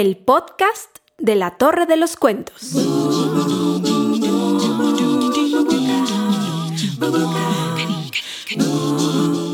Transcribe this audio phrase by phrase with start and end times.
[0.00, 2.74] el podcast de la Torre de los Cuentos.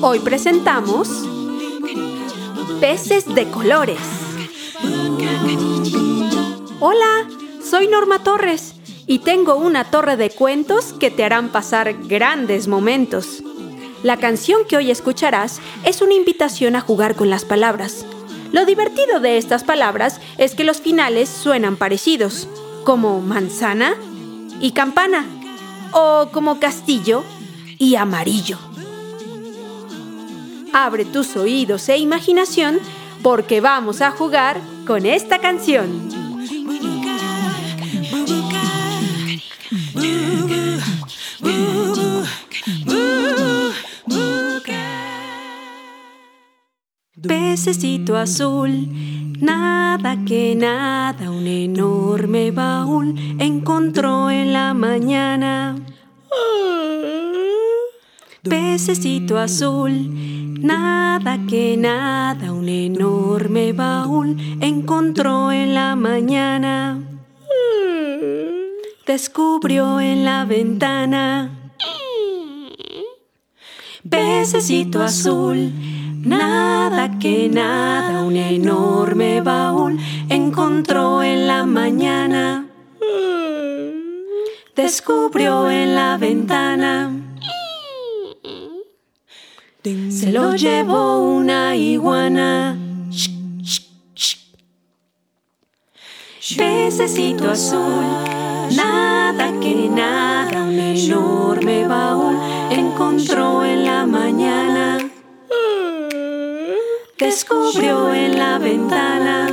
[0.00, 1.10] Hoy presentamos
[2.80, 3.98] Peces de colores.
[6.80, 7.28] Hola,
[7.62, 8.76] soy Norma Torres
[9.06, 13.42] y tengo una torre de cuentos que te harán pasar grandes momentos.
[14.02, 18.06] La canción que hoy escucharás es una invitación a jugar con las palabras.
[18.52, 22.48] Lo divertido de estas palabras es que los finales suenan parecidos,
[22.84, 23.94] como manzana
[24.60, 25.24] y campana,
[25.92, 27.24] o como castillo
[27.78, 28.58] y amarillo.
[30.72, 32.78] Abre tus oídos e imaginación
[33.22, 36.08] porque vamos a jugar con esta canción.
[47.22, 48.88] Pececito azul,
[49.40, 55.76] nada que nada, un enorme baúl encontró en la mañana.
[58.42, 59.92] Pececito azul,
[60.62, 66.98] nada que nada, un enorme baúl encontró en la mañana.
[69.06, 71.72] Descubrió en la ventana.
[74.08, 75.70] Pececito azul,
[76.22, 82.66] nada que nada, un enorme baúl encontró en la mañana.
[84.76, 87.10] Descubrió en la ventana.
[89.82, 92.76] Se lo llevó una iguana.
[96.56, 98.04] Pececito azul,
[98.76, 102.36] nada que nada, un enorme baúl
[102.70, 104.59] encontró en la mañana.
[107.30, 109.46] Descubrió en la ventana.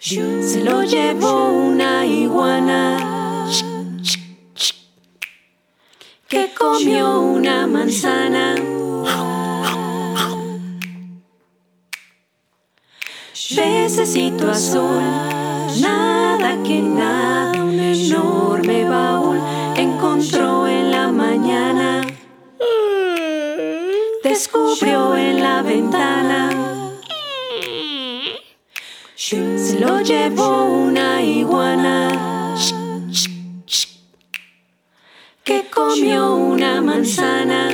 [0.00, 2.78] Se lo llevó una iguana.
[6.28, 8.54] que comió una manzana.
[13.56, 15.02] Pececito azul,
[15.80, 19.40] nada que nada, un enorme baúl
[19.76, 20.47] encontró
[29.20, 32.08] Se lo llevó una iguana.
[35.42, 37.70] que comió una manzana.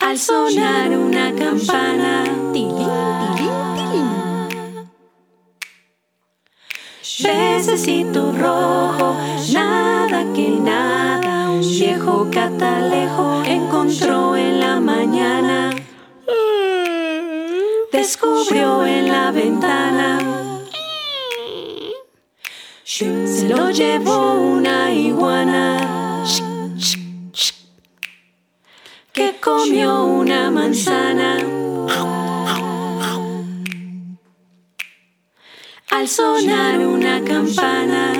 [0.00, 2.24] Al sonar una campana,
[7.22, 9.16] Pececito rojo,
[9.52, 14.67] nada que nada, un viejo catalejo encontró en la
[18.48, 20.18] Descubrió en la ventana.
[22.82, 26.24] Se lo llevó una iguana.
[29.12, 31.36] Que comió una manzana.
[35.90, 38.12] Al sonar una campana,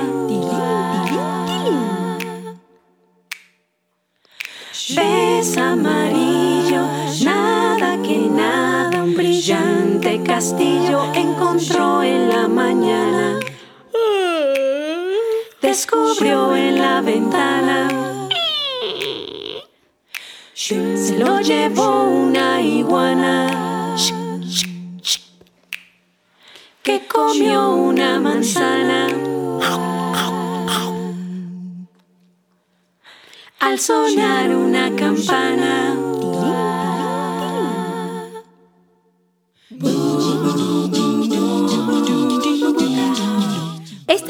[4.95, 6.83] ves amarillo,
[7.23, 8.58] nada que nada,
[9.49, 13.39] brillante castillo encontró en la mañana
[15.59, 18.27] descubrió en la ventana.
[20.53, 23.95] Se lo llevó una iguana
[26.83, 29.07] que comió una manzana.
[33.59, 35.88] Al sonar una campana.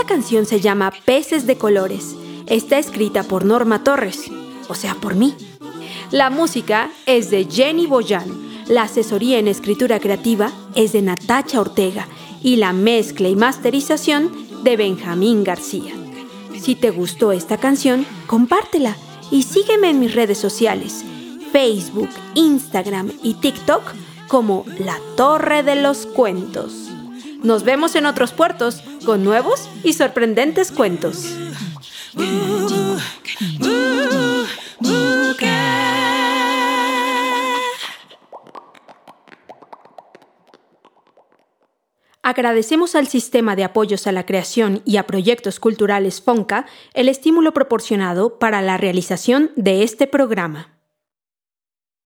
[0.09, 2.16] Canción se llama Peces de Colores.
[2.47, 4.31] Está escrita por Norma Torres,
[4.68, 5.36] o sea, por mí.
[6.09, 8.25] La música es de Jenny Boyan,
[8.68, 12.07] la asesoría en escritura creativa es de Natacha Ortega
[12.42, 14.31] y la mezcla y masterización
[14.63, 15.94] de Benjamín García.
[16.60, 18.98] Si te gustó esta canción, compártela
[19.30, 21.06] y sígueme en mis redes sociales,
[21.51, 23.84] Facebook, Instagram y TikTok
[24.28, 26.88] como La Torre de los Cuentos.
[27.44, 31.25] Nos vemos en otros puertos con nuevos y sorprendentes cuentos.
[42.21, 47.53] Agradecemos al Sistema de Apoyos a la Creación y a Proyectos Culturales FONCA el estímulo
[47.53, 50.79] proporcionado para la realización de este programa.